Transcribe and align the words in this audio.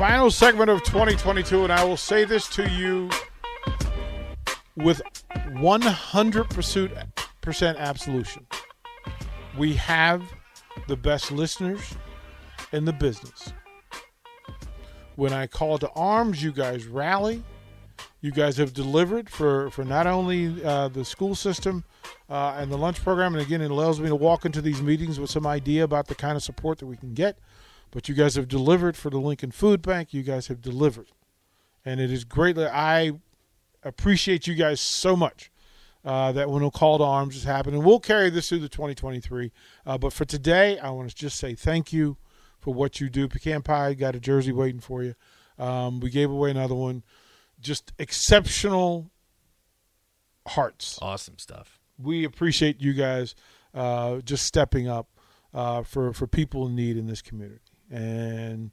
Final 0.00 0.30
segment 0.30 0.70
of 0.70 0.82
2022, 0.82 1.64
and 1.64 1.70
I 1.70 1.84
will 1.84 1.98
say 1.98 2.24
this 2.24 2.48
to 2.54 2.66
you 2.70 3.10
with 4.74 5.02
100% 5.30 7.76
absolution. 7.76 8.46
We 9.58 9.74
have 9.74 10.22
the 10.88 10.96
best 10.96 11.30
listeners 11.30 11.94
in 12.72 12.86
the 12.86 12.94
business. 12.94 13.52
When 15.16 15.34
I 15.34 15.46
call 15.46 15.76
to 15.76 15.90
arms, 15.90 16.42
you 16.42 16.52
guys 16.52 16.86
rally. 16.86 17.44
You 18.22 18.30
guys 18.30 18.56
have 18.56 18.72
delivered 18.72 19.28
for, 19.28 19.68
for 19.68 19.84
not 19.84 20.06
only 20.06 20.64
uh, 20.64 20.88
the 20.88 21.04
school 21.04 21.34
system 21.34 21.84
uh, 22.30 22.54
and 22.56 22.72
the 22.72 22.78
lunch 22.78 23.02
program, 23.02 23.34
and 23.34 23.44
again, 23.44 23.60
it 23.60 23.70
allows 23.70 24.00
me 24.00 24.08
to 24.08 24.16
walk 24.16 24.46
into 24.46 24.62
these 24.62 24.80
meetings 24.80 25.20
with 25.20 25.28
some 25.28 25.46
idea 25.46 25.84
about 25.84 26.06
the 26.06 26.14
kind 26.14 26.36
of 26.36 26.42
support 26.42 26.78
that 26.78 26.86
we 26.86 26.96
can 26.96 27.12
get. 27.12 27.36
But 27.90 28.08
you 28.08 28.14
guys 28.14 28.36
have 28.36 28.48
delivered 28.48 28.96
for 28.96 29.10
the 29.10 29.18
Lincoln 29.18 29.50
Food 29.50 29.82
Bank. 29.82 30.14
You 30.14 30.22
guys 30.22 30.46
have 30.46 30.60
delivered. 30.60 31.08
And 31.84 32.00
it 32.00 32.12
is 32.12 32.24
greatly, 32.24 32.66
I 32.66 33.12
appreciate 33.82 34.46
you 34.46 34.54
guys 34.54 34.80
so 34.80 35.16
much 35.16 35.50
uh, 36.04 36.32
that 36.32 36.50
when 36.50 36.62
a 36.62 36.70
call 36.70 36.98
to 36.98 37.04
arms 37.04 37.36
is 37.36 37.44
happening, 37.44 37.82
we'll 37.82 38.00
carry 38.00 38.30
this 38.30 38.48
through 38.48 38.60
the 38.60 38.68
2023. 38.68 39.50
Uh, 39.86 39.98
but 39.98 40.12
for 40.12 40.24
today, 40.24 40.78
I 40.78 40.90
want 40.90 41.10
to 41.10 41.16
just 41.16 41.38
say 41.38 41.54
thank 41.54 41.92
you 41.92 42.16
for 42.58 42.74
what 42.74 43.00
you 43.00 43.08
do. 43.08 43.28
Pecan 43.28 43.62
Pie 43.62 43.94
got 43.94 44.14
a 44.14 44.20
jersey 44.20 44.52
waiting 44.52 44.80
for 44.80 45.02
you. 45.02 45.14
Um, 45.58 46.00
we 46.00 46.10
gave 46.10 46.30
away 46.30 46.50
another 46.50 46.74
one. 46.74 47.02
Just 47.60 47.92
exceptional 47.98 49.10
hearts. 50.46 50.98
Awesome 51.02 51.38
stuff. 51.38 51.80
We 51.98 52.24
appreciate 52.24 52.80
you 52.80 52.94
guys 52.94 53.34
uh, 53.74 54.18
just 54.18 54.46
stepping 54.46 54.88
up 54.88 55.08
uh, 55.52 55.82
for 55.82 56.12
for 56.12 56.26
people 56.26 56.66
in 56.66 56.74
need 56.74 56.96
in 56.96 57.06
this 57.06 57.20
community. 57.20 57.60
And 57.90 58.70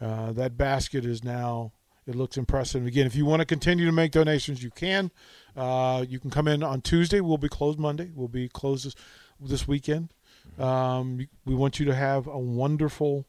uh, 0.00 0.32
that 0.32 0.56
basket 0.56 1.04
is 1.04 1.22
now 1.24 1.72
it 2.06 2.16
looks 2.16 2.36
impressive. 2.36 2.84
Again, 2.86 3.06
if 3.06 3.14
you 3.14 3.24
want 3.24 3.40
to 3.40 3.46
continue 3.46 3.86
to 3.86 3.92
make 3.92 4.10
donations, 4.10 4.62
you 4.62 4.70
can. 4.70 5.10
Uh, 5.56 6.04
you 6.08 6.18
can 6.18 6.30
come 6.30 6.48
in 6.48 6.62
on 6.62 6.80
Tuesday. 6.80 7.20
We'll 7.20 7.38
be 7.38 7.48
closed 7.48 7.78
Monday. 7.78 8.10
We'll 8.14 8.28
be 8.28 8.48
closed 8.48 8.86
this, 8.86 8.94
this 9.40 9.68
weekend. 9.68 10.12
Um, 10.58 11.28
we 11.44 11.54
want 11.54 11.78
you 11.78 11.86
to 11.86 11.94
have 11.94 12.26
a 12.26 12.38
wonderful 12.38 13.26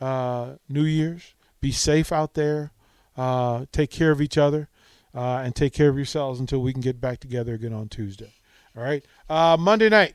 uh, 0.00 0.54
New 0.68 0.84
Year's. 0.84 1.34
Be 1.60 1.72
safe 1.72 2.12
out 2.12 2.34
there. 2.34 2.72
Uh, 3.16 3.66
take 3.72 3.90
care 3.90 4.10
of 4.10 4.20
each 4.20 4.38
other. 4.38 4.68
Uh, 5.14 5.42
and 5.44 5.54
take 5.54 5.72
care 5.72 5.88
of 5.88 5.96
yourselves 5.96 6.40
until 6.40 6.60
we 6.60 6.72
can 6.72 6.82
get 6.82 7.00
back 7.00 7.20
together 7.20 7.54
again 7.54 7.72
on 7.72 7.88
Tuesday. 7.88 8.32
All 8.76 8.82
right. 8.82 9.04
Uh, 9.28 9.56
Monday 9.58 9.88
night, 9.88 10.14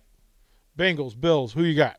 Bengals, 0.78 1.20
Bills. 1.20 1.54
Who 1.54 1.64
you 1.64 1.76
got? 1.76 1.98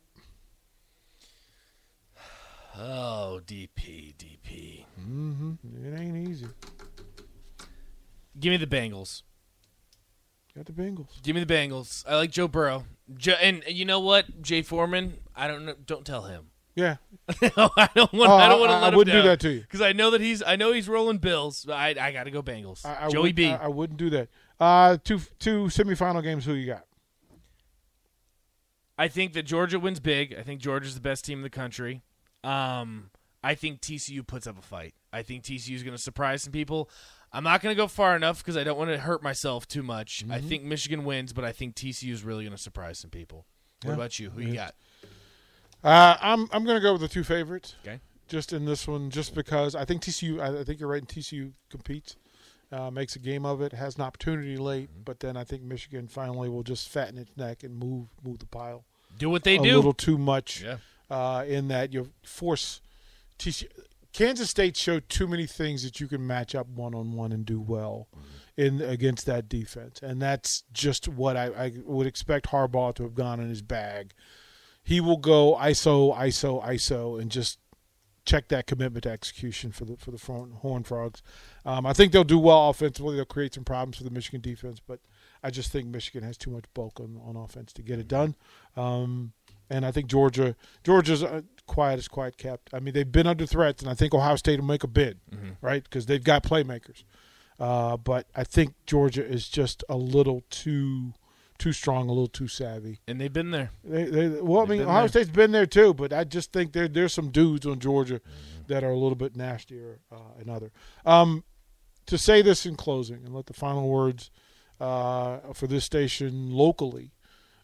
Oh, 2.82 3.40
DP, 3.46 4.14
DP. 4.16 4.84
Mm-hmm. 4.98 5.52
It 5.84 6.00
ain't 6.00 6.28
easy. 6.28 6.46
Give 8.38 8.50
me 8.52 8.56
the 8.56 8.66
Bengals. 8.66 9.22
Got 10.56 10.64
the 10.64 10.72
Bengals. 10.72 11.22
Give 11.22 11.36
me 11.36 11.44
the 11.44 11.54
Bengals. 11.54 12.04
I 12.08 12.16
like 12.16 12.30
Joe 12.30 12.48
Burrow. 12.48 12.84
Jo- 13.16 13.36
and 13.40 13.62
you 13.68 13.84
know 13.84 14.00
what, 14.00 14.40
Jay 14.40 14.62
Foreman? 14.62 15.18
I 15.36 15.46
don't 15.46 15.66
know. 15.66 15.74
Don't 15.84 16.06
tell 16.06 16.22
him. 16.22 16.46
Yeah. 16.74 16.96
I 17.42 17.88
don't 17.94 18.12
want. 18.14 18.30
Oh, 18.30 18.36
I 18.36 18.48
don't 18.48 18.60
want 18.60 18.70
to 18.70 18.76
I, 18.76 18.80
let 18.80 18.84
I 18.84 18.88
him 18.88 18.94
wouldn't 18.96 19.14
do 19.14 19.28
that 19.28 19.40
to 19.40 19.50
you. 19.50 19.60
because 19.60 19.82
I 19.82 19.92
know 19.92 20.10
that 20.12 20.22
he's. 20.22 20.42
I 20.42 20.56
know 20.56 20.72
he's 20.72 20.88
rolling 20.88 21.18
Bills. 21.18 21.68
I 21.68 21.94
I 22.00 22.12
got 22.12 22.24
to 22.24 22.30
go 22.30 22.42
Bengals. 22.42 22.86
I, 22.86 23.06
I 23.06 23.08
Joey 23.10 23.22
would, 23.24 23.34
B. 23.34 23.50
I, 23.50 23.64
I 23.64 23.68
wouldn't 23.68 23.98
do 23.98 24.08
that. 24.10 24.28
Uh, 24.58 24.96
two 25.04 25.20
two 25.38 25.64
semifinal 25.64 26.22
games. 26.22 26.46
Who 26.46 26.54
you 26.54 26.66
got? 26.66 26.86
I 28.96 29.08
think 29.08 29.34
that 29.34 29.42
Georgia 29.42 29.78
wins 29.78 30.00
big. 30.00 30.34
I 30.34 30.42
think 30.42 30.60
Georgia's 30.60 30.94
the 30.94 31.00
best 31.00 31.26
team 31.26 31.38
in 31.38 31.42
the 31.42 31.50
country. 31.50 32.02
Um, 32.44 33.10
I 33.42 33.54
think 33.54 33.80
TCU 33.80 34.26
puts 34.26 34.46
up 34.46 34.58
a 34.58 34.62
fight. 34.62 34.94
I 35.12 35.22
think 35.22 35.44
TCU 35.44 35.74
is 35.74 35.82
going 35.82 35.96
to 35.96 36.02
surprise 36.02 36.42
some 36.42 36.52
people. 36.52 36.90
I'm 37.32 37.44
not 37.44 37.62
going 37.62 37.74
to 37.74 37.80
go 37.80 37.86
far 37.86 38.16
enough 38.16 38.38
because 38.38 38.56
I 38.56 38.64
don't 38.64 38.76
want 38.78 38.90
to 38.90 38.98
hurt 38.98 39.22
myself 39.22 39.66
too 39.68 39.82
much. 39.82 40.22
Mm-hmm. 40.22 40.32
I 40.32 40.40
think 40.40 40.64
Michigan 40.64 41.04
wins, 41.04 41.32
but 41.32 41.44
I 41.44 41.52
think 41.52 41.74
TCU 41.74 42.12
is 42.12 42.24
really 42.24 42.44
going 42.44 42.56
to 42.56 42.62
surprise 42.62 42.98
some 42.98 43.10
people. 43.10 43.46
What 43.82 43.90
Yeah. 43.90 43.94
about 43.94 44.18
you? 44.18 44.30
Who 44.30 44.40
you 44.42 44.54
got? 44.54 44.74
Uh, 45.82 46.16
I'm 46.20 46.48
I'm 46.52 46.64
going 46.64 46.76
to 46.76 46.82
go 46.82 46.92
with 46.92 47.00
the 47.00 47.08
two 47.08 47.24
favorites. 47.24 47.74
Okay. 47.82 48.00
Just 48.28 48.52
in 48.52 48.64
this 48.64 48.86
one, 48.86 49.10
just 49.10 49.34
because 49.34 49.74
I 49.74 49.84
think 49.84 50.02
TCU. 50.02 50.40
I, 50.40 50.60
I 50.60 50.64
think 50.64 50.78
you're 50.80 50.88
right. 50.88 51.00
In 51.00 51.06
TCU 51.06 51.52
competes, 51.70 52.16
uh, 52.70 52.90
makes 52.90 53.16
a 53.16 53.18
game 53.18 53.46
of 53.46 53.60
it, 53.62 53.72
has 53.72 53.96
an 53.96 54.02
opportunity 54.02 54.56
late, 54.56 54.90
Mm-hmm. 54.90 55.02
but 55.04 55.20
then 55.20 55.36
I 55.36 55.44
think 55.44 55.62
Michigan 55.62 56.06
finally 56.08 56.48
will 56.48 56.62
just 56.62 56.88
fatten 56.90 57.16
its 57.18 57.30
neck 57.36 57.62
and 57.64 57.76
move 57.78 58.08
move 58.22 58.38
the 58.40 58.46
pile 58.46 58.84
Do 59.18 59.30
what 59.30 59.42
they 59.44 59.56
a 59.56 59.62
do. 59.62 59.74
A 59.74 59.76
little 59.76 59.94
too 59.94 60.18
much. 60.18 60.62
Yeah. 60.62 60.76
Uh, 61.10 61.44
in 61.46 61.68
that 61.68 61.92
you 61.92 62.10
force 62.22 62.80
TCU. 63.38 63.66
Kansas 64.12 64.50
State 64.50 64.76
showed 64.76 65.08
too 65.08 65.28
many 65.28 65.46
things 65.46 65.84
that 65.84 66.00
you 66.00 66.08
can 66.08 66.26
match 66.26 66.54
up 66.54 66.66
one 66.68 66.94
on 66.94 67.12
one 67.12 67.30
and 67.30 67.46
do 67.46 67.60
well 67.60 68.08
in 68.56 68.80
against 68.80 69.24
that 69.26 69.48
defense, 69.48 70.00
and 70.02 70.20
that's 70.20 70.64
just 70.72 71.08
what 71.08 71.36
I, 71.36 71.46
I 71.46 71.72
would 71.84 72.06
expect 72.06 72.48
Harbaugh 72.48 72.94
to 72.96 73.04
have 73.04 73.14
gone 73.14 73.40
in 73.40 73.48
his 73.48 73.62
bag. 73.62 74.12
He 74.82 75.00
will 75.00 75.16
go 75.16 75.56
ISO, 75.60 76.16
ISO, 76.16 76.64
ISO, 76.66 77.20
and 77.20 77.30
just 77.30 77.58
check 78.24 78.48
that 78.48 78.66
commitment 78.66 79.04
to 79.04 79.10
execution 79.10 79.72
for 79.72 79.84
the 79.84 79.96
for 79.96 80.10
the 80.10 80.18
front 80.18 80.54
Horn 80.56 80.82
Frogs. 80.82 81.22
Um, 81.64 81.86
I 81.86 81.92
think 81.92 82.12
they'll 82.12 82.24
do 82.24 82.38
well 82.38 82.70
offensively. 82.70 83.16
They'll 83.16 83.24
create 83.24 83.54
some 83.54 83.64
problems 83.64 83.96
for 83.96 84.04
the 84.04 84.10
Michigan 84.10 84.40
defense, 84.40 84.80
but 84.84 85.00
I 85.42 85.50
just 85.50 85.72
think 85.72 85.86
Michigan 85.86 86.22
has 86.22 86.36
too 86.36 86.50
much 86.50 86.64
bulk 86.74 87.00
on, 87.00 87.20
on 87.24 87.36
offense 87.36 87.72
to 87.74 87.82
get 87.82 87.98
it 87.98 88.08
done. 88.08 88.36
Um, 88.76 89.32
and 89.70 89.86
I 89.86 89.90
think 89.92 90.08
Georgia 90.08 90.56
Georgia's 90.84 91.22
uh, 91.22 91.42
quiet 91.66 91.98
as 91.98 92.08
quiet 92.08 92.36
kept. 92.36 92.74
I 92.74 92.80
mean, 92.80 92.92
they've 92.94 93.10
been 93.10 93.26
under 93.26 93.46
threats, 93.46 93.82
and 93.82 93.90
I 93.90 93.94
think 93.94 94.12
Ohio 94.12 94.36
State 94.36 94.58
will 94.60 94.66
make 94.66 94.84
a 94.84 94.88
bid, 94.88 95.20
right? 95.60 95.82
Because 95.82 96.06
they've 96.06 96.22
got 96.24 96.42
playmakers. 96.42 97.04
Uh, 97.58 97.96
but 97.96 98.26
I 98.34 98.42
think 98.44 98.74
Georgia 98.86 99.24
is 99.24 99.48
just 99.48 99.84
a 99.88 99.96
little 99.96 100.42
too 100.50 101.12
too 101.58 101.72
strong, 101.72 102.08
a 102.08 102.12
little 102.12 102.26
too 102.26 102.48
savvy. 102.48 103.00
and 103.06 103.20
they've 103.20 103.32
been 103.34 103.50
there. 103.50 103.70
They, 103.84 104.04
they, 104.04 104.28
well, 104.40 104.62
I 104.62 104.64
They've 104.64 104.78
mean, 104.78 104.88
Ohio 104.88 105.00
there. 105.02 105.08
State's 105.08 105.28
been 105.28 105.52
there 105.52 105.66
too, 105.66 105.92
but 105.92 106.10
I 106.10 106.24
just 106.24 106.52
think 106.52 106.72
there 106.72 106.88
there's 106.88 107.12
some 107.12 107.30
dudes 107.30 107.66
on 107.66 107.78
Georgia 107.78 108.20
that 108.66 108.82
are 108.82 108.90
a 108.90 108.98
little 108.98 109.14
bit 109.14 109.36
nastier 109.36 110.00
uh, 110.10 110.16
than 110.38 110.48
other. 110.48 110.72
Um, 111.04 111.44
to 112.06 112.16
say 112.16 112.40
this 112.42 112.64
in 112.66 112.76
closing 112.76 113.24
and 113.26 113.34
let 113.34 113.44
the 113.46 113.52
final 113.52 113.88
words 113.88 114.30
uh, 114.80 115.38
for 115.52 115.66
this 115.66 115.84
station 115.84 116.50
locally 116.50 117.12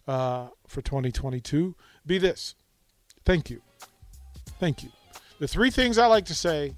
uh, 0.06 0.49
for 0.67 0.83
2022 0.83 1.75
be 2.06 2.19
this: 2.19 2.55
Thank 3.25 3.50
you, 3.50 3.62
thank 4.59 4.83
you. 4.83 4.91
The 5.39 5.49
three 5.49 5.71
things 5.71 5.99
I 5.99 6.06
like 6.06 6.27
to 6.27 6.34
say 6.34 6.75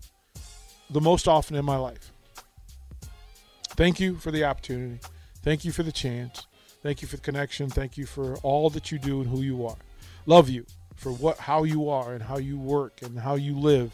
the 0.90 1.00
most 1.00 1.28
often 1.28 1.56
in 1.56 1.64
my 1.64 1.76
life. 1.76 2.12
Thank 3.70 4.00
you 4.00 4.16
for 4.16 4.30
the 4.30 4.44
opportunity. 4.44 5.00
Thank 5.42 5.64
you 5.64 5.70
for 5.70 5.82
the 5.82 5.92
chance. 5.92 6.46
Thank 6.82 7.02
you 7.02 7.08
for 7.08 7.16
the 7.16 7.22
connection. 7.22 7.70
Thank 7.70 7.96
you 7.96 8.06
for 8.06 8.36
all 8.38 8.70
that 8.70 8.90
you 8.90 8.98
do 8.98 9.20
and 9.20 9.30
who 9.30 9.42
you 9.42 9.66
are. 9.66 9.76
Love 10.26 10.48
you 10.48 10.66
for 10.96 11.12
what 11.12 11.38
how 11.38 11.64
you 11.64 11.88
are 11.88 12.12
and 12.12 12.22
how 12.22 12.38
you 12.38 12.58
work 12.58 13.02
and 13.02 13.20
how 13.20 13.36
you 13.36 13.56
live. 13.56 13.92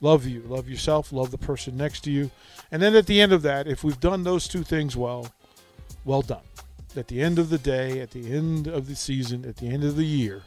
Love 0.00 0.26
you. 0.26 0.42
Love 0.42 0.68
yourself. 0.68 1.12
Love 1.12 1.30
the 1.30 1.38
person 1.38 1.76
next 1.76 2.02
to 2.04 2.10
you. 2.10 2.30
And 2.70 2.82
then 2.82 2.94
at 2.94 3.06
the 3.06 3.20
end 3.20 3.32
of 3.32 3.42
that, 3.42 3.66
if 3.66 3.84
we've 3.84 4.00
done 4.00 4.24
those 4.24 4.48
two 4.48 4.62
things 4.62 4.96
well, 4.96 5.28
well 6.04 6.22
done. 6.22 6.42
At 6.94 7.08
the 7.08 7.22
end 7.22 7.38
of 7.38 7.48
the 7.48 7.58
day, 7.58 8.00
at 8.00 8.10
the 8.10 8.32
end 8.32 8.66
of 8.66 8.86
the 8.86 8.94
season, 8.94 9.46
at 9.46 9.56
the 9.56 9.66
end 9.66 9.82
of 9.82 9.96
the 9.96 10.04
year, 10.04 10.42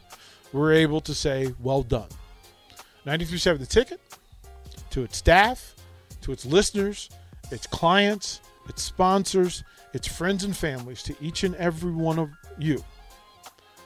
we're 0.52 0.72
able 0.72 1.00
to 1.00 1.14
say, 1.14 1.52
well 1.60 1.82
done. 1.82 2.08
937 3.04 3.60
The 3.60 3.66
Ticket, 3.66 4.00
to 4.90 5.02
its 5.02 5.16
staff, 5.16 5.74
to 6.22 6.32
its 6.32 6.46
listeners, 6.46 7.10
its 7.50 7.66
clients, 7.66 8.40
its 8.68 8.82
sponsors, 8.82 9.64
its 9.92 10.06
friends 10.06 10.44
and 10.44 10.56
families, 10.56 11.02
to 11.04 11.16
each 11.20 11.42
and 11.44 11.54
every 11.56 11.92
one 11.92 12.18
of 12.18 12.30
you. 12.58 12.82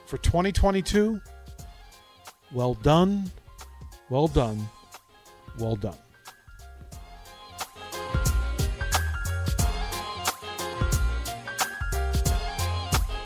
For 0.05 0.17
2022, 0.17 1.19
well 2.51 2.73
done, 2.75 3.31
well 4.09 4.27
done, 4.27 4.67
well 5.57 5.75
done. 5.75 5.97